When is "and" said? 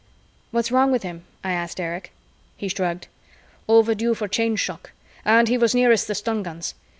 5.23-5.47